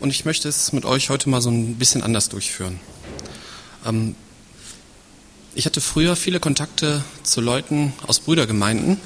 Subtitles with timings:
[0.00, 2.80] und ich möchte es mit euch heute mal so ein bisschen anders durchführen.
[3.86, 4.14] Ähm,
[5.54, 8.98] ich hatte früher viele Kontakte zu Leuten aus Brüdergemeinden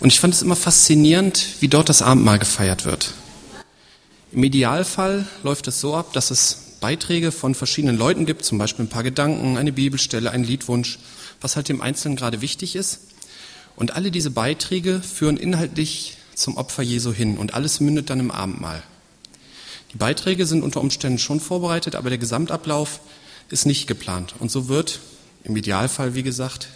[0.00, 3.12] und ich fand es immer faszinierend, wie dort das Abendmahl gefeiert wird.
[4.32, 8.84] Im Idealfall läuft es so ab, dass es Beiträge von verschiedenen Leuten gibt, zum Beispiel
[8.84, 10.98] ein paar Gedanken, eine Bibelstelle, ein Liedwunsch,
[11.40, 13.00] was halt dem Einzelnen gerade wichtig ist.
[13.76, 18.30] Und alle diese Beiträge führen inhaltlich zum Opfer Jesu hin und alles mündet dann im
[18.30, 18.82] Abendmahl.
[19.96, 23.00] Die Beiträge sind unter Umständen schon vorbereitet, aber der Gesamtablauf
[23.48, 24.34] ist nicht geplant.
[24.38, 25.00] Und so wird
[25.42, 26.68] im Idealfall, wie gesagt,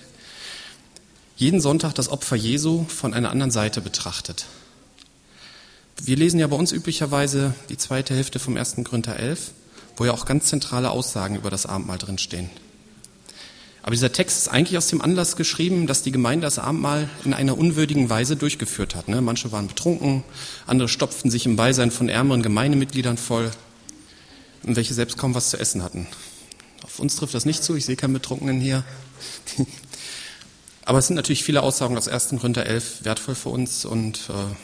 [1.36, 4.46] jeden Sonntag das Opfer Jesu von einer anderen Seite betrachtet.
[6.00, 8.76] Wir lesen ja bei uns üblicherweise die zweite Hälfte vom 1.
[8.84, 9.50] Korinther 11,
[9.98, 12.48] wo ja auch ganz zentrale Aussagen über das Abendmahl drinstehen.
[13.82, 17.32] Aber dieser Text ist eigentlich aus dem Anlass geschrieben, dass die Gemeinde das Abendmahl in
[17.32, 19.08] einer unwürdigen Weise durchgeführt hat.
[19.08, 19.20] Ne?
[19.22, 20.22] Manche waren betrunken,
[20.66, 23.50] andere stopften sich im Beisein von ärmeren Gemeindemitgliedern voll,
[24.62, 26.06] welche selbst kaum was zu essen hatten.
[26.82, 28.84] Auf uns trifft das nicht zu, ich sehe keinen Betrunkenen hier.
[30.84, 32.30] Aber es sind natürlich viele Aussagen aus 1.
[32.40, 34.54] Korinther 11 wertvoll für uns und äh,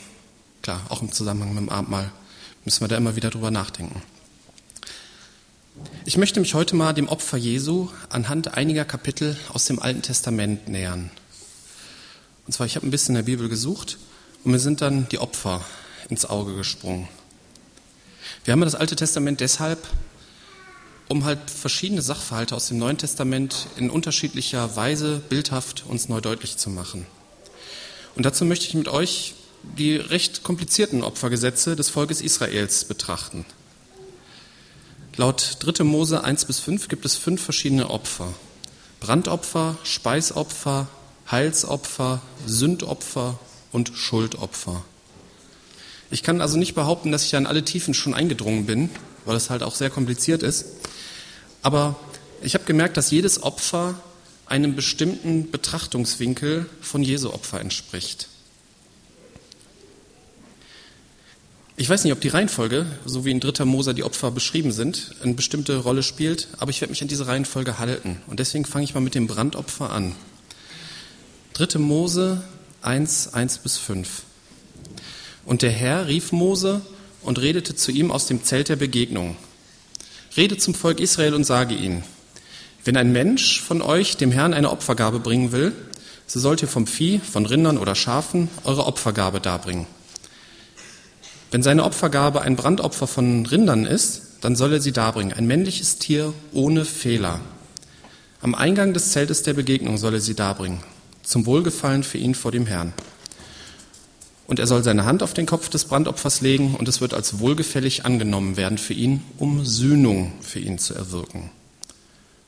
[0.61, 2.11] klar, auch im Zusammenhang mit dem Abendmahl
[2.65, 4.01] müssen wir da immer wieder drüber nachdenken.
[6.07, 10.69] Ich möchte mich heute mal dem Opfer Jesu anhand einiger Kapitel aus dem Alten Testament
[10.69, 11.11] nähern.
[12.45, 13.97] Und zwar, ich habe ein bisschen in der Bibel gesucht
[14.45, 15.65] und mir sind dann die Opfer
[16.07, 17.09] ins Auge gesprungen.
[18.45, 19.85] Wir haben das Alte Testament deshalb,
[21.09, 26.55] um halt verschiedene Sachverhalte aus dem Neuen Testament in unterschiedlicher Weise bildhaft uns neu deutlich
[26.55, 27.05] zu machen.
[28.15, 29.35] Und dazu möchte ich mit euch
[29.77, 33.45] die recht komplizierten Opfergesetze des Volkes Israels betrachten.
[35.19, 35.83] Laut 3.
[35.83, 38.31] Mose 1 bis 5 gibt es fünf verschiedene Opfer.
[38.99, 40.87] Brandopfer, Speisopfer,
[41.31, 43.39] Heilsopfer, Sündopfer
[43.71, 44.85] und Schuldopfer.
[46.11, 48.91] Ich kann also nicht behaupten, dass ich an alle Tiefen schon eingedrungen bin,
[49.25, 50.65] weil es halt auch sehr kompliziert ist.
[51.63, 51.95] Aber
[52.43, 53.95] ich habe gemerkt, dass jedes Opfer
[54.45, 58.27] einem bestimmten Betrachtungswinkel von Jesu Opfer entspricht.
[61.79, 65.11] Ich weiß nicht, ob die Reihenfolge, so wie in dritter Moser die Opfer beschrieben sind,
[65.21, 68.19] eine bestimmte Rolle spielt, aber ich werde mich an diese Reihenfolge halten.
[68.25, 70.15] Und deswegen fange ich mal mit dem Brandopfer an.
[71.53, 72.41] Dritte Mose
[72.81, 74.23] 1, 1 bis 5.
[75.45, 76.81] Und der Herr rief Mose
[77.21, 79.35] und redete zu ihm aus dem Zelt der Begegnung.
[80.35, 82.03] Rede zum Volk Israel und sage ihnen,
[82.85, 85.73] wenn ein Mensch von euch dem Herrn eine Opfergabe bringen will,
[86.25, 89.85] so sollt ihr vom Vieh, von Rindern oder Schafen eure Opfergabe darbringen.
[91.49, 95.97] Wenn seine Opfergabe ein Brandopfer von Rindern ist, dann soll er sie darbringen, ein männliches
[95.97, 97.39] Tier ohne Fehler.
[98.41, 100.81] Am Eingang des Zeltes der Begegnung soll er sie darbringen,
[101.23, 102.91] zum Wohlgefallen für ihn vor dem Herrn.
[104.45, 107.39] Und er soll seine Hand auf den Kopf des Brandopfers legen, und es wird als
[107.39, 111.49] wohlgefällig angenommen werden für ihn, um Sühnung für ihn zu erwirken.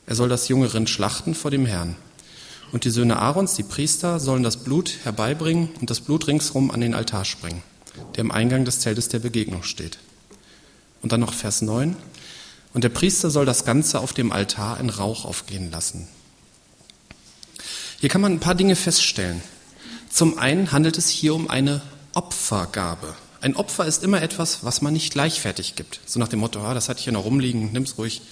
[0.06, 1.96] Er soll das junge Rind schlachten vor dem Herrn.
[2.70, 6.82] Und die Söhne Aarons, die Priester, sollen das Blut herbeibringen und das Blut ringsrum an
[6.82, 7.62] den Altar springen
[8.16, 9.98] der am Eingang des Zeltes der Begegnung steht.
[11.02, 11.96] Und dann noch Vers 9.
[12.72, 16.08] Und der Priester soll das Ganze auf dem Altar in Rauch aufgehen lassen.
[17.98, 19.42] Hier kann man ein paar Dinge feststellen.
[20.08, 21.82] Zum einen handelt es hier um eine
[22.14, 23.14] Opfergabe.
[23.40, 26.00] Ein Opfer ist immer etwas, was man nicht gleichfertig gibt.
[26.06, 28.22] So nach dem Motto, ah, das hatte ich hier noch rumliegen, nimm's ruhig.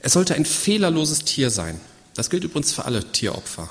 [0.00, 1.80] Es sollte ein fehlerloses Tier sein.
[2.14, 3.68] Das gilt übrigens für alle Tieropfer.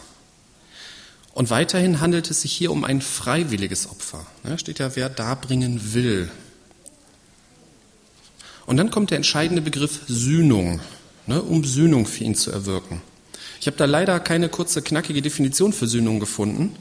[1.35, 4.25] Und weiterhin handelt es sich hier um ein freiwilliges Opfer.
[4.43, 6.31] Da steht ja, wer darbringen will.
[8.65, 10.79] Und dann kommt der entscheidende Begriff Sühnung,
[11.27, 13.01] ne, um Sühnung für ihn zu erwirken.
[13.59, 16.73] Ich habe da leider keine kurze, knackige Definition für Sühnung gefunden.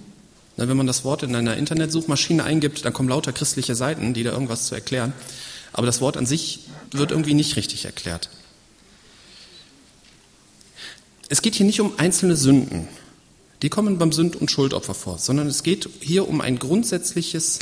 [0.56, 4.22] Na, wenn man das Wort in einer Internetsuchmaschine eingibt, dann kommen lauter christliche Seiten, die
[4.22, 5.14] da irgendwas zu erklären.
[5.72, 6.60] Aber das Wort an sich
[6.92, 8.30] wird irgendwie nicht richtig erklärt.
[11.28, 12.86] Es geht hier nicht um einzelne Sünden,
[13.62, 17.60] die kommen beim Sünd- und Schuldopfer vor, sondern es geht hier um ein grundsätzliches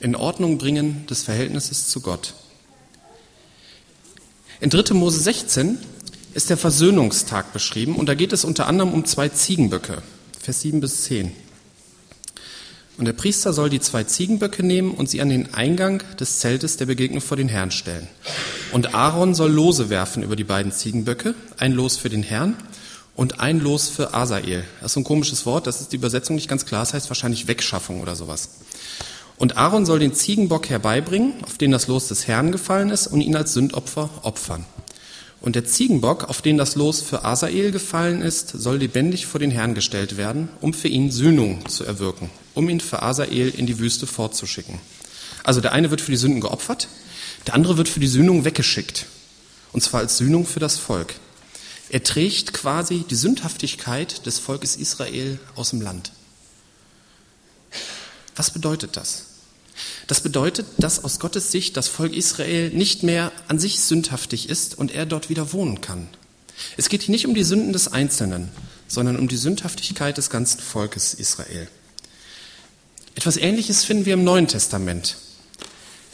[0.00, 2.34] in Ordnung bringen des Verhältnisses zu Gott.
[4.60, 4.94] In 3.
[4.94, 5.78] Mose 16
[6.34, 10.02] ist der Versöhnungstag beschrieben und da geht es unter anderem um zwei Ziegenböcke,
[10.40, 11.32] Vers 7 bis 10.
[12.98, 16.76] Und der Priester soll die zwei Ziegenböcke nehmen und sie an den Eingang des Zeltes
[16.76, 18.06] der Begegnung vor den Herrn stellen.
[18.72, 22.56] Und Aaron soll Lose werfen über die beiden Ziegenböcke, ein Los für den Herrn
[23.14, 24.64] und ein Los für Asael.
[24.80, 27.10] Das ist so ein komisches Wort, das ist die Übersetzung nicht ganz klar, das heißt
[27.10, 28.50] wahrscheinlich Wegschaffung oder sowas.
[29.36, 33.20] Und Aaron soll den Ziegenbock herbeibringen, auf den das Los des Herrn gefallen ist, und
[33.20, 34.64] ihn als Sündopfer opfern.
[35.40, 39.50] Und der Ziegenbock, auf den das Los für Asael gefallen ist, soll lebendig vor den
[39.50, 43.80] Herrn gestellt werden, um für ihn Sühnung zu erwirken, um ihn für Asael in die
[43.80, 44.78] Wüste fortzuschicken.
[45.42, 46.86] Also der eine wird für die Sünden geopfert,
[47.46, 49.06] Der andere wird für die Sühnung weggeschickt.
[49.72, 51.14] Und zwar als Sühnung für das Volk.
[51.92, 56.12] Er trägt quasi die Sündhaftigkeit des Volkes Israel aus dem Land.
[58.34, 59.26] Was bedeutet das?
[60.06, 64.78] Das bedeutet, dass aus Gottes Sicht das Volk Israel nicht mehr an sich sündhaftig ist
[64.78, 66.08] und er dort wieder wohnen kann.
[66.78, 68.48] Es geht hier nicht um die Sünden des Einzelnen,
[68.88, 71.68] sondern um die Sündhaftigkeit des ganzen Volkes Israel.
[73.16, 75.16] Etwas Ähnliches finden wir im Neuen Testament.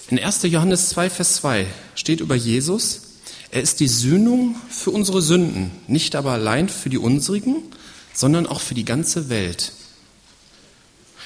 [0.08, 0.42] In 1.
[0.42, 3.02] Johannes 2, Vers 2 steht über Jesus,
[3.50, 7.56] er ist die Sühnung für unsere Sünden, nicht aber allein für die unsrigen,
[8.12, 9.72] sondern auch für die ganze Welt.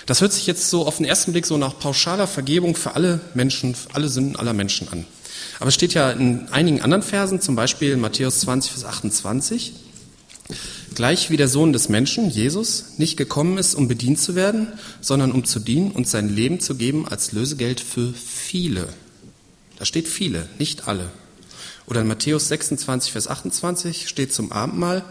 [0.07, 3.21] Das hört sich jetzt so auf den ersten Blick so nach pauschaler Vergebung für alle
[3.35, 5.05] Menschen, für alle Sünden aller Menschen an.
[5.59, 9.73] Aber es steht ja in einigen anderen Versen, zum Beispiel in Matthäus 20, Vers 28,
[10.95, 14.69] gleich wie der Sohn des Menschen, Jesus, nicht gekommen ist, um bedient zu werden,
[15.01, 18.89] sondern um zu dienen und sein Leben zu geben als Lösegeld für viele.
[19.79, 21.11] Da steht viele, nicht alle.
[21.87, 25.05] Oder in Matthäus 26, Vers 28 steht zum Abendmahl,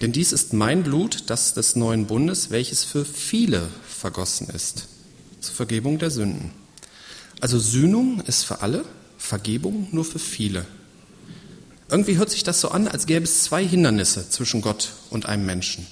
[0.00, 4.88] denn dies ist mein Blut, das des neuen Bundes, welches für viele vergossen ist,
[5.40, 6.52] zur Vergebung der Sünden.
[7.40, 8.84] Also Sühnung ist für alle,
[9.16, 10.66] Vergebung nur für viele.
[11.90, 15.46] Irgendwie hört sich das so an, als gäbe es zwei Hindernisse zwischen Gott und einem
[15.46, 15.86] Menschen.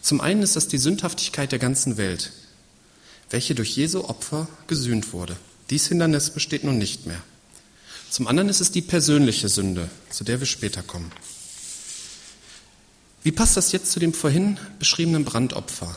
[0.00, 2.32] Zum einen ist das die Sündhaftigkeit der ganzen Welt,
[3.30, 5.36] welche durch Jesu Opfer gesühnt wurde.
[5.70, 7.22] Dies Hindernis besteht nun nicht mehr.
[8.12, 11.10] Zum anderen ist es die persönliche Sünde, zu der wir später kommen.
[13.22, 15.96] Wie passt das jetzt zu dem vorhin beschriebenen Brandopfer?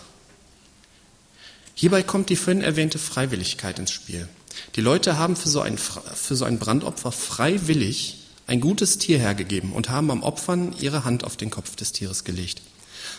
[1.74, 4.30] Hierbei kommt die vorhin erwähnte Freiwilligkeit ins Spiel.
[4.78, 9.74] Die Leute haben für so ein, für so ein Brandopfer freiwillig ein gutes Tier hergegeben
[9.74, 12.62] und haben beim Opfern ihre Hand auf den Kopf des Tieres gelegt.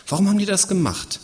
[0.07, 1.19] Warum haben die das gemacht?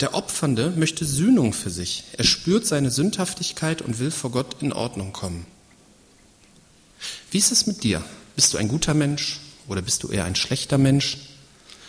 [0.00, 2.04] Der Opfernde möchte Sühnung für sich.
[2.14, 5.44] Er spürt seine Sündhaftigkeit und will vor Gott in Ordnung kommen.
[7.30, 8.02] Wie ist es mit dir?
[8.34, 11.18] Bist du ein guter Mensch oder bist du eher ein schlechter Mensch?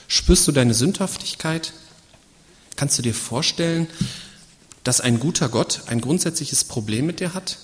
[0.08, 1.74] Spürst du deine Sündhaftigkeit?
[2.76, 3.88] Kannst du dir vorstellen,
[4.84, 7.58] dass ein guter Gott ein grundsätzliches Problem mit dir hat?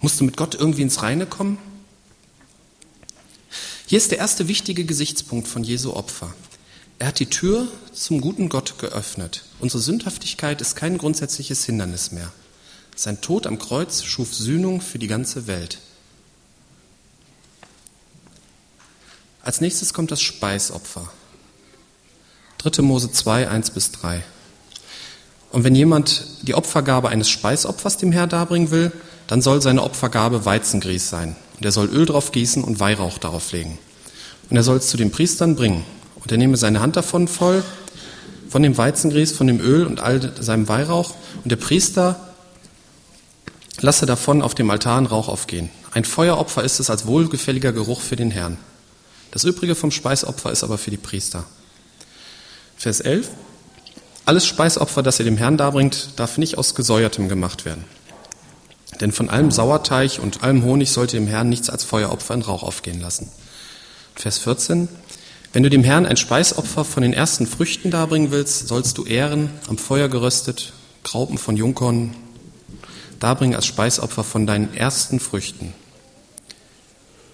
[0.00, 1.58] Musst du mit Gott irgendwie ins Reine kommen?
[3.86, 6.34] Hier ist der erste wichtige Gesichtspunkt von Jesu Opfer.
[6.98, 9.44] Er hat die Tür zum guten Gott geöffnet.
[9.60, 12.30] Unsere Sündhaftigkeit ist kein grundsätzliches Hindernis mehr.
[12.94, 15.78] Sein Tod am Kreuz schuf Sühnung für die ganze Welt.
[19.48, 21.08] Als nächstes kommt das Speisopfer.
[22.58, 22.82] 3.
[22.82, 24.22] Mose 2, 1 bis 3.
[25.52, 28.92] Und wenn jemand die Opfergabe eines Speisopfers dem Herr darbringen will,
[29.26, 31.34] dann soll seine Opfergabe Weizengrieß sein.
[31.56, 33.78] Und er soll Öl drauf gießen und Weihrauch darauf legen.
[34.50, 35.82] Und er soll es zu den Priestern bringen.
[36.16, 37.64] Und er nehme seine Hand davon voll,
[38.50, 41.14] von dem Weizengrieß, von dem Öl und all seinem Weihrauch.
[41.42, 42.20] Und der Priester
[43.80, 45.70] lasse davon auf dem Altar einen Rauch aufgehen.
[45.92, 48.58] Ein Feueropfer ist es als wohlgefälliger Geruch für den Herrn.
[49.38, 51.44] Das übrige vom Speisopfer ist aber für die Priester.
[52.76, 53.28] Vers 11.
[54.24, 57.84] Alles Speisopfer, das ihr dem Herrn darbringt, darf nicht aus Gesäuertem gemacht werden.
[59.00, 62.42] Denn von allem Sauerteig und allem Honig sollt ihr dem Herrn nichts als Feueropfer in
[62.42, 63.30] Rauch aufgehen lassen.
[64.16, 64.88] Vers 14.
[65.52, 69.50] Wenn du dem Herrn ein Speisopfer von den ersten Früchten darbringen willst, sollst du Ehren
[69.68, 70.72] am Feuer geröstet,
[71.04, 72.12] Graupen von Jungkorn
[73.20, 75.74] darbringen als Speisopfer von deinen ersten Früchten.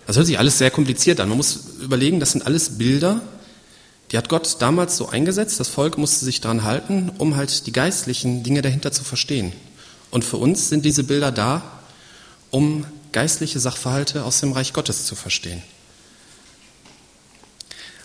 [0.06, 1.28] Das hört sich alles sehr kompliziert an.
[1.28, 3.22] Man muss überlegen, das sind alles Bilder,
[4.10, 7.72] die hat Gott damals so eingesetzt, das Volk musste sich daran halten, um halt die
[7.72, 9.52] geistlichen Dinge dahinter zu verstehen.
[10.10, 11.62] Und für uns sind diese Bilder da,
[12.50, 15.62] um geistliche Sachverhalte aus dem Reich Gottes zu verstehen.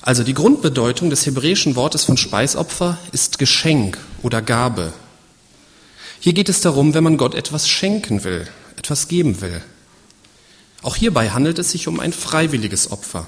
[0.02, 4.94] Also die Grundbedeutung des hebräischen Wortes von Speisopfer ist Geschenk oder Gabe.
[6.20, 9.62] Hier geht es darum, wenn man Gott etwas schenken will, etwas geben will.
[10.82, 13.28] Auch hierbei handelt es sich um ein freiwilliges Opfer.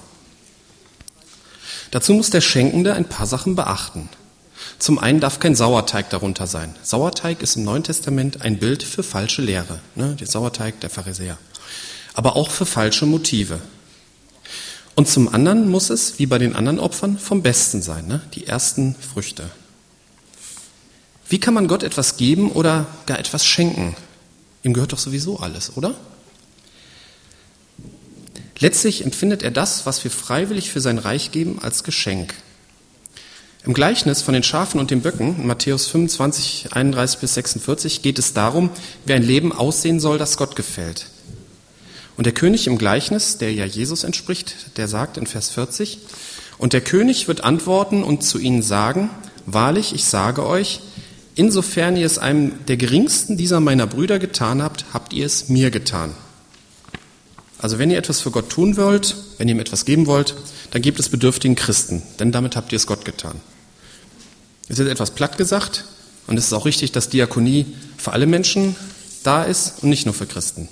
[1.91, 4.09] Dazu muss der Schenkende ein paar Sachen beachten.
[4.79, 6.73] Zum einen darf kein Sauerteig darunter sein.
[6.81, 10.15] Sauerteig ist im Neuen Testament ein Bild für falsche Lehre, ne?
[10.19, 11.37] der Sauerteig der Pharisäer.
[12.13, 13.59] Aber auch für falsche Motive.
[14.95, 18.21] Und zum anderen muss es, wie bei den anderen Opfern, vom Besten sein, ne?
[18.33, 19.49] die ersten Früchte.
[21.27, 23.95] Wie kann man Gott etwas geben oder gar etwas schenken?
[24.63, 25.95] Ihm gehört doch sowieso alles, oder?
[28.61, 32.35] Letztlich empfindet er das, was wir freiwillig für sein Reich geben, als Geschenk.
[33.65, 38.33] Im Gleichnis von den Schafen und den Böcken, Matthäus 25, 31 bis 46, geht es
[38.33, 38.69] darum,
[39.05, 41.07] wie ein Leben aussehen soll, das Gott gefällt.
[42.17, 45.97] Und der König im Gleichnis, der ja Jesus entspricht, der sagt in Vers 40,
[46.59, 49.09] und der König wird antworten und zu ihnen sagen,
[49.47, 50.81] wahrlich, ich sage euch,
[51.33, 55.71] insofern ihr es einem der geringsten dieser meiner Brüder getan habt, habt ihr es mir
[55.71, 56.13] getan.
[57.61, 60.35] Also wenn ihr etwas für Gott tun wollt, wenn ihr ihm etwas geben wollt,
[60.71, 63.39] dann gebt es bedürftigen Christen, denn damit habt ihr es Gott getan.
[64.67, 65.85] Es ist etwas platt gesagt
[66.27, 68.75] und es ist auch richtig, dass Diakonie für alle Menschen
[69.23, 70.69] da ist und nicht nur für Christen.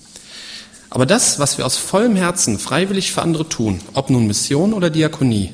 [0.90, 4.90] Aber das, was wir aus vollem Herzen freiwillig für andere tun, ob nun Mission oder
[4.90, 5.54] Diakonie,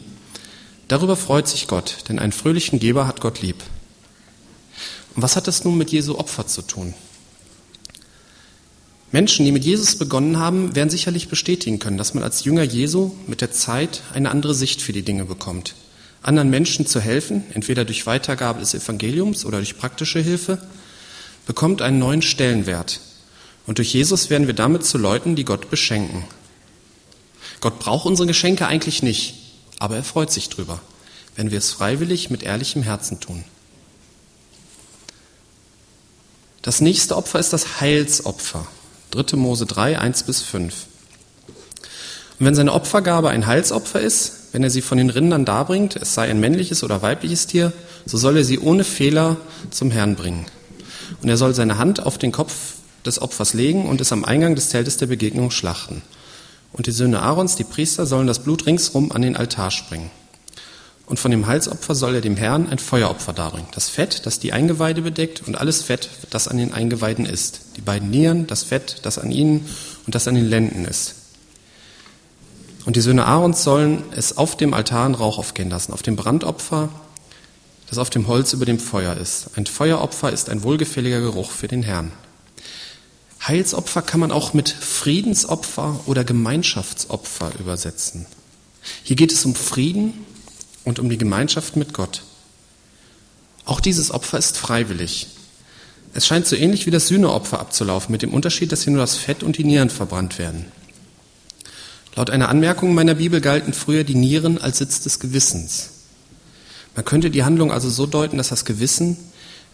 [0.88, 3.62] darüber freut sich Gott, denn einen fröhlichen Geber hat Gott lieb.
[5.16, 6.94] Und was hat das nun mit Jesu Opfer zu tun?
[9.16, 13.14] Menschen, die mit Jesus begonnen haben, werden sicherlich bestätigen können, dass man als Jünger Jesu
[13.28, 15.74] mit der Zeit eine andere Sicht für die Dinge bekommt.
[16.22, 20.58] Anderen Menschen zu helfen, entweder durch Weitergabe des Evangeliums oder durch praktische Hilfe,
[21.46, 23.00] bekommt einen neuen Stellenwert.
[23.66, 26.26] Und durch Jesus werden wir damit zu Leuten, die Gott beschenken.
[27.62, 29.36] Gott braucht unsere Geschenke eigentlich nicht,
[29.80, 30.82] aber er freut sich drüber,
[31.38, 33.46] wenn wir es freiwillig mit ehrlichem Herzen tun.
[36.64, 38.68] Das nächste Opfer ist das Heilsopfer.
[39.16, 39.38] 3.
[39.38, 40.86] Mose 3, 1 bis 5.
[42.40, 46.14] Und wenn seine Opfergabe ein Heilsopfer ist, wenn er sie von den Rindern darbringt, es
[46.14, 47.72] sei ein männliches oder weibliches Tier,
[48.06, 49.38] so soll er sie ohne Fehler
[49.70, 50.46] zum Herrn bringen.
[51.22, 54.56] Und er soll seine Hand auf den Kopf des Opfers legen und es am Eingang
[54.56, 56.02] des Zeltes der Begegnung schlachten.
[56.74, 60.12] Und die Söhne Aarons, die Priester, sollen das Blut ringsrum an den Altar springen.
[61.08, 63.68] Und von dem Halsopfer soll er dem Herrn ein Feueropfer darbringen.
[63.74, 67.62] Das Fett, das die Eingeweide bedeckt und alles Fett, das an den Eingeweiden ist.
[67.78, 69.68] Die beiden Nieren, das Fett, das an ihnen
[70.06, 71.16] und das an den Lenden ist.
[72.86, 76.16] Und die Söhne Aarons sollen es auf dem Altar in Rauch aufgehen lassen, auf dem
[76.16, 76.90] Brandopfer,
[77.88, 79.50] das auf dem Holz über dem Feuer ist.
[79.56, 82.12] Ein Feueropfer ist ein wohlgefälliger Geruch für den Herrn.
[83.48, 88.26] Heilsopfer kann man auch mit Friedensopfer oder Gemeinschaftsopfer übersetzen.
[89.04, 90.25] Hier geht es um Frieden
[90.86, 92.22] und um die Gemeinschaft mit Gott.
[93.66, 95.28] Auch dieses Opfer ist freiwillig.
[96.14, 99.18] Es scheint so ähnlich wie das Sühneopfer abzulaufen, mit dem Unterschied, dass hier nur das
[99.18, 100.66] Fett und die Nieren verbrannt werden.
[102.16, 105.90] Laut einer Anmerkung meiner Bibel galten früher die Nieren als Sitz des Gewissens.
[106.96, 109.18] Man könnte die Handlung also so deuten, dass das Gewissen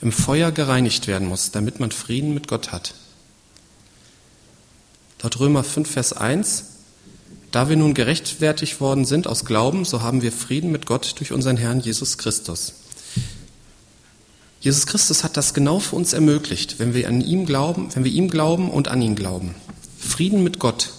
[0.01, 2.95] im Feuer gereinigt werden muss, damit man Frieden mit Gott hat.
[5.21, 6.70] Laut Römer 5, Vers 1
[7.51, 11.31] da wir nun gerechtfertigt worden sind aus Glauben, so haben wir Frieden mit Gott durch
[11.31, 12.73] unseren Herrn Jesus Christus.
[14.61, 18.11] Jesus Christus hat das genau für uns ermöglicht, wenn wir an ihm glauben, wenn wir
[18.11, 19.55] ihm glauben und an ihn glauben.
[19.99, 20.91] Frieden mit Gott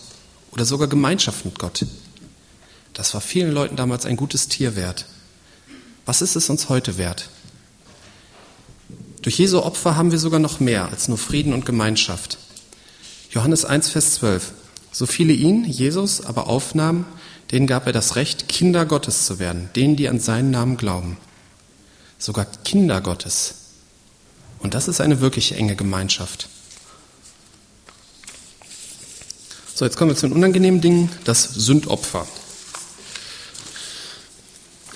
[0.50, 1.86] oder sogar Gemeinschaft mit Gott.
[2.92, 5.06] Das war vielen Leuten damals ein gutes Tier wert.
[6.04, 7.30] Was ist es uns heute wert?
[9.22, 12.38] Durch Jesu Opfer haben wir sogar noch mehr als nur Frieden und Gemeinschaft.
[13.30, 14.52] Johannes 1, Vers 12.
[14.92, 17.06] So viele ihn, Jesus, aber aufnahmen,
[17.50, 21.16] denen gab er das Recht, Kinder Gottes zu werden, denen, die an seinen Namen glauben.
[22.18, 23.54] Sogar Kinder Gottes.
[24.60, 26.48] Und das ist eine wirklich enge Gemeinschaft.
[29.74, 32.26] So, jetzt kommen wir zu den unangenehmen Dingen, das Sündopfer.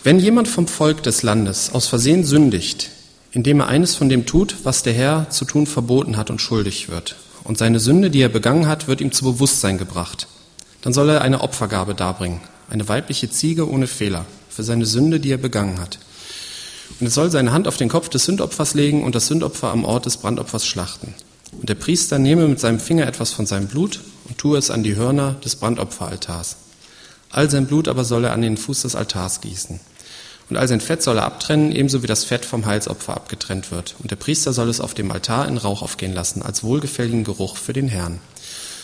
[0.05, 2.91] Wenn jemand vom Volk des Landes aus Versehen sündigt,
[3.33, 6.89] indem er eines von dem tut, was der Herr zu tun verboten hat und schuldig
[6.89, 10.27] wird, und seine Sünde, die er begangen hat, wird ihm zu Bewusstsein gebracht.
[10.83, 15.31] Dann soll er eine Opfergabe darbringen, eine weibliche Ziege ohne Fehler, für seine Sünde, die
[15.31, 15.99] er begangen hat.
[16.99, 19.85] Und er soll seine Hand auf den Kopf des Sündopfers legen und das Sündopfer am
[19.85, 21.15] Ort des Brandopfers schlachten.
[21.53, 24.83] Und der Priester nehme mit seinem Finger etwas von seinem Blut und tue es an
[24.83, 26.57] die Hörner des Brandopferaltars.
[27.31, 29.81] All sein Blut aber soll er an den Fuß des Altars gießen.
[30.49, 33.97] Und all sein Fett soll er abtrennen, ebenso wie das Fett vom Heilsopfer abgetrennt wird.
[33.99, 37.57] Und der Priester soll es auf dem Altar in Rauch aufgehen lassen, als wohlgefälligen Geruch
[37.57, 38.21] für den Herrn.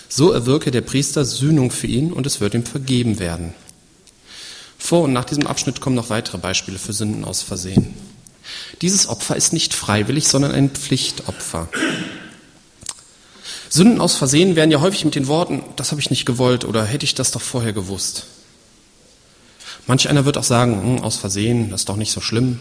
[0.08, 3.54] So erwirke der Priester Sühnung für ihn und es wird ihm vergeben werden.
[4.76, 7.94] Vor und nach diesem Abschnitt kommen noch weitere Beispiele für Sünden aus Versehen.
[8.82, 11.68] Dieses Opfer ist nicht freiwillig, sondern ein Pflichtopfer.
[13.68, 16.84] Sünden aus Versehen werden ja häufig mit den Worten, das habe ich nicht gewollt oder
[16.84, 18.26] hätte ich das doch vorher gewusst
[19.86, 22.60] Manch einer wird auch sagen, hm, aus Versehen, das ist doch nicht so schlimm.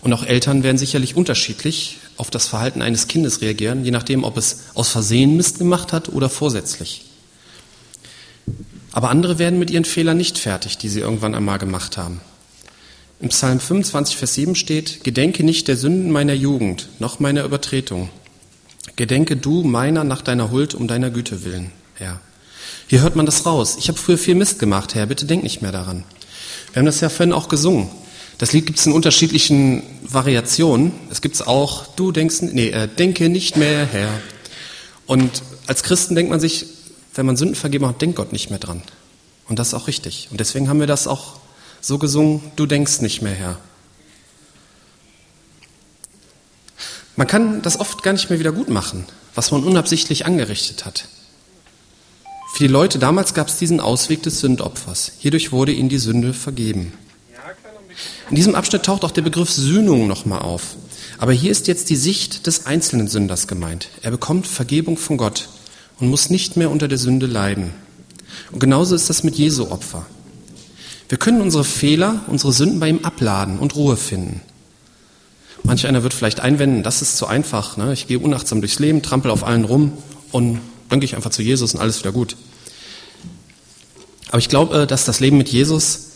[0.00, 4.36] Und auch Eltern werden sicherlich unterschiedlich auf das Verhalten eines Kindes reagieren, je nachdem, ob
[4.36, 7.06] es aus Versehen Mist gemacht hat oder vorsätzlich.
[8.92, 12.20] Aber andere werden mit ihren Fehlern nicht fertig, die sie irgendwann einmal gemacht haben.
[13.20, 18.10] Im Psalm 25, Vers 7 steht, Gedenke nicht der Sünden meiner Jugend, noch meiner Übertretung.
[18.96, 22.20] Gedenke du meiner nach deiner Huld um deiner Güte willen, Herr.
[22.86, 23.76] Hier hört man das raus.
[23.78, 26.04] Ich habe früher viel Mist gemacht, Herr, bitte denk nicht mehr daran.
[26.74, 27.88] Wir haben das ja vorhin auch gesungen.
[28.38, 30.90] Das Lied gibt es in unterschiedlichen Variationen.
[31.08, 34.08] Es gibt es auch, du denkst, nee, äh, denke nicht mehr her.
[35.06, 35.30] Und
[35.68, 36.66] als Christen denkt man sich,
[37.14, 38.82] wenn man Sünden vergeben hat, denkt Gott nicht mehr dran.
[39.48, 40.26] Und das ist auch richtig.
[40.32, 41.34] Und deswegen haben wir das auch
[41.80, 43.56] so gesungen, du denkst nicht mehr her.
[47.14, 51.06] Man kann das oft gar nicht mehr wieder gut machen, was man unabsichtlich angerichtet hat.
[52.54, 55.10] Für die Leute damals gab es diesen Ausweg des Sündopfers.
[55.18, 56.92] Hierdurch wurde ihnen die Sünde vergeben.
[58.30, 60.76] In diesem Abschnitt taucht auch der Begriff Sühnung nochmal auf.
[61.18, 63.88] Aber hier ist jetzt die Sicht des einzelnen Sünders gemeint.
[64.02, 65.48] Er bekommt Vergebung von Gott
[65.98, 67.72] und muss nicht mehr unter der Sünde leiden.
[68.52, 70.06] Und genauso ist das mit Jesu Opfer.
[71.08, 74.42] Wir können unsere Fehler, unsere Sünden bei ihm abladen und Ruhe finden.
[75.64, 77.76] Manch einer wird vielleicht einwenden, das ist zu einfach.
[77.78, 77.92] Ne?
[77.94, 79.94] Ich gehe unachtsam durchs Leben, trampel auf allen rum
[80.30, 82.36] und dann gehe ich einfach zu Jesus und alles wieder gut.
[84.28, 86.10] Aber ich glaube, dass das Leben mit Jesus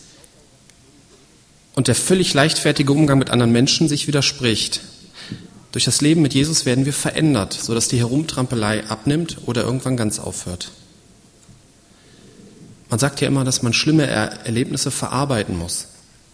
[1.75, 4.81] und der völlig leichtfertige Umgang mit anderen Menschen sich widerspricht.
[5.71, 10.19] Durch das Leben mit Jesus werden wir verändert, sodass die Herumtrampelei abnimmt oder irgendwann ganz
[10.19, 10.73] aufhört.
[12.91, 15.87] Man sagt ja immer, dass man schlimme Erlebnisse verarbeiten muss.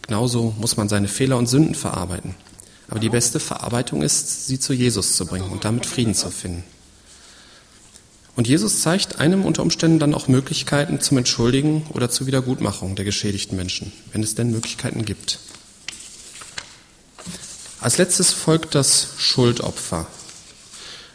[0.02, 2.34] Genauso muss man seine Fehler und Sünden verarbeiten.
[2.88, 6.64] Aber die beste Verarbeitung ist, sie zu Jesus zu bringen und damit Frieden zu finden.
[8.36, 13.04] Und Jesus zeigt einem unter Umständen dann auch Möglichkeiten zum Entschuldigen oder zur Wiedergutmachung der
[13.04, 15.38] geschädigten Menschen, wenn es denn Möglichkeiten gibt.
[17.80, 20.06] Als letztes folgt das Schuldopfer.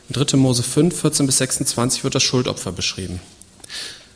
[0.08, 0.38] In 3.
[0.38, 3.20] Mose 5, 14 bis 26 wird das Schuldopfer beschrieben.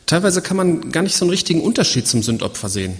[0.06, 2.98] Teilweise kann man gar nicht so einen richtigen Unterschied zum Sündopfer sehen,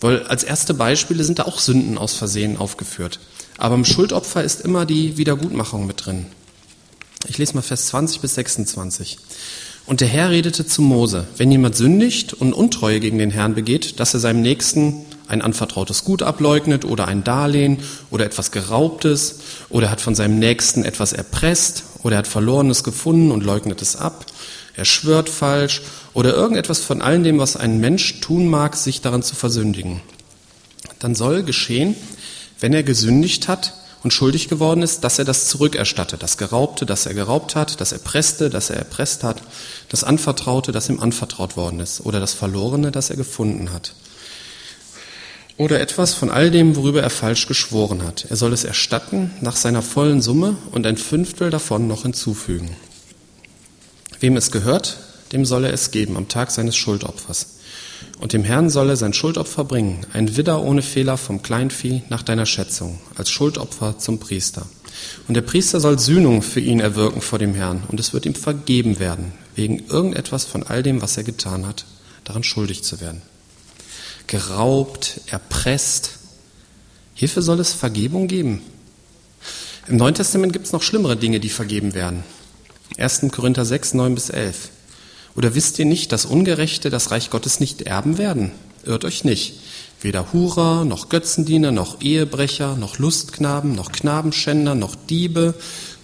[0.00, 3.20] weil als erste Beispiele sind da auch Sünden aus Versehen aufgeführt.
[3.58, 6.26] Aber im Schuldopfer ist immer die Wiedergutmachung mit drin.
[7.28, 9.18] Ich lese mal Vers 20 bis 26.
[9.86, 14.00] Und der Herr redete zu Mose, wenn jemand sündigt und Untreue gegen den Herrn begeht,
[14.00, 17.78] dass er seinem Nächsten ein anvertrautes Gut ableugnet oder ein Darlehen
[18.10, 23.30] oder etwas Geraubtes oder hat von seinem Nächsten etwas erpresst oder er hat Verlorenes gefunden
[23.30, 24.26] und leugnet es ab,
[24.74, 25.82] er schwört falsch
[26.14, 30.00] oder irgendetwas von all dem, was ein Mensch tun mag, sich daran zu versündigen.
[30.98, 31.94] Dann soll geschehen,
[32.60, 37.06] wenn er gesündigt hat, und schuldig geworden ist, dass er das zurückerstattet, das Geraubte, das
[37.06, 39.42] er geraubt hat, das Erpresste, das er erpresst hat,
[39.88, 43.94] das Anvertraute, das ihm anvertraut worden ist, oder das Verlorene, das er gefunden hat.
[45.56, 48.26] Oder etwas von all dem, worüber er falsch geschworen hat.
[48.28, 52.74] Er soll es erstatten nach seiner vollen Summe und ein Fünftel davon noch hinzufügen.
[54.18, 54.98] Wem es gehört,
[55.32, 57.58] dem soll er es geben am Tag seines Schuldopfers.
[58.22, 62.22] Und dem Herrn soll er sein Schuldopfer bringen, ein Widder ohne Fehler vom Kleinvieh nach
[62.22, 64.64] deiner Schätzung, als Schuldopfer zum Priester.
[65.26, 68.36] Und der Priester soll Sühnung für ihn erwirken vor dem Herrn, und es wird ihm
[68.36, 71.84] vergeben werden, wegen irgendetwas von all dem, was er getan hat,
[72.22, 73.22] daran schuldig zu werden.
[74.28, 76.12] Geraubt, erpresst.
[77.14, 78.62] Hierfür soll es Vergebung geben.
[79.88, 82.22] Im Neuen Testament gibt es noch schlimmere Dinge, die vergeben werden.
[82.98, 83.22] 1.
[83.32, 84.68] Korinther 6, 9 bis 11.
[85.34, 88.52] Oder wisst ihr nicht, dass Ungerechte das Reich Gottes nicht erben werden?
[88.84, 89.54] Irrt euch nicht.
[90.00, 95.54] Weder Hurer, noch Götzendiener, noch Ehebrecher, noch Lustknaben, noch Knabenschänder, noch Diebe,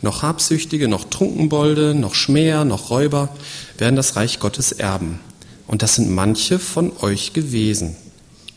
[0.02, 3.28] noch Habsüchtige, noch Trunkenbolde, noch Schmäher, noch Räuber
[3.76, 5.18] werden das Reich Gottes erben.
[5.66, 7.96] Und das sind manche von euch gewesen.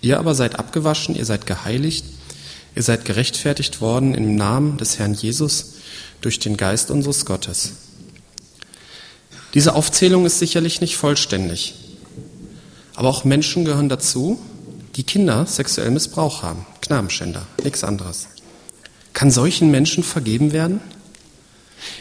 [0.02, 2.06] Ihr aber seid abgewaschen, ihr seid geheiligt,
[2.76, 5.74] ihr seid gerechtfertigt worden im Namen des Herrn Jesus
[6.22, 7.74] durch den Geist unseres Gottes.
[9.54, 11.76] Diese Aufzählung ist sicherlich nicht vollständig.
[12.96, 14.40] Aber auch Menschen gehören dazu,
[14.96, 16.66] die Kinder sexuell Missbrauch haben.
[16.82, 18.28] Knabenschänder, nichts anderes.
[19.14, 20.80] Kann solchen Menschen vergeben werden?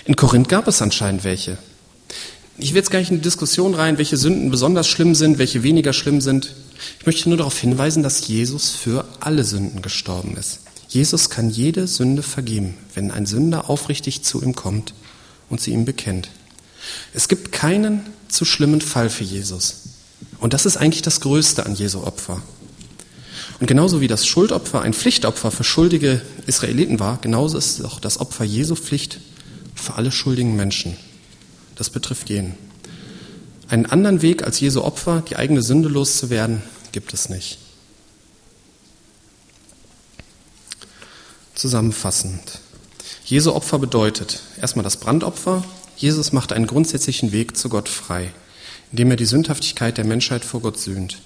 [0.04, 1.58] In Korinth gab es anscheinend welche.
[2.58, 5.62] Ich will jetzt gar nicht in die Diskussion rein, welche Sünden besonders schlimm sind, welche
[5.62, 6.54] weniger schlimm sind.
[6.98, 10.60] Ich möchte nur darauf hinweisen, dass Jesus für alle Sünden gestorben ist.
[10.88, 14.92] Jesus kann jede Sünde vergeben, wenn ein Sünder aufrichtig zu ihm kommt
[15.48, 16.28] und sie ihm bekennt.
[17.12, 19.82] Es gibt keinen zu schlimmen Fall für Jesus.
[20.38, 22.42] Und das ist eigentlich das Größte an Jesu Opfer.
[23.58, 28.18] Und genauso wie das Schuldopfer ein Pflichtopfer für schuldige Israeliten war, genauso ist auch das
[28.18, 29.20] Opfer Jesu Pflicht
[29.74, 30.96] für alle schuldigen Menschen.
[31.76, 32.54] Das betrifft jeden.
[33.68, 36.62] Einen anderen Weg als Jesu Opfer, die eigene Sünde loszuwerden,
[36.92, 37.58] gibt es nicht.
[41.54, 42.60] Zusammenfassend.
[43.24, 45.64] Jesu Opfer bedeutet erstmal das Brandopfer,
[46.00, 48.32] Jesus macht einen grundsätzlichen Weg zu Gott frei,
[48.90, 51.20] indem er die Sündhaftigkeit der Menschheit vor Gott sühnt.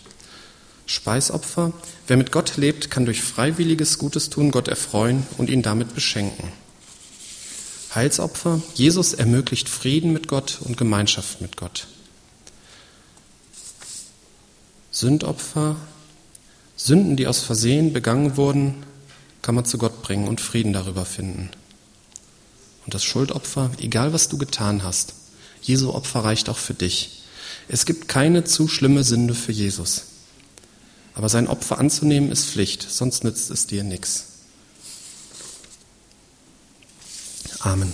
[0.87, 1.73] Speisopfer,
[2.09, 6.49] wer mit Gott lebt, kann durch freiwilliges Gutes tun Gott erfreuen und ihn damit beschenken.
[7.95, 11.87] Heilsopfer, Jesus ermöglicht Frieden mit Gott und Gemeinschaft mit Gott.
[14.91, 15.77] Sündopfer,
[16.75, 18.83] Sünden, die aus Versehen begangen wurden,
[19.41, 21.51] kann man zu Gott bringen und Frieden darüber finden.
[22.85, 25.15] Und das Schuldopfer, egal was du getan hast,
[25.63, 27.23] Jesu Opfer reicht auch für dich.
[27.69, 30.03] Es gibt keine zu schlimme Sünde für Jesus.
[31.15, 34.27] Aber sein Opfer anzunehmen ist Pflicht, sonst nützt es dir nichts.
[37.61, 37.93] Amen.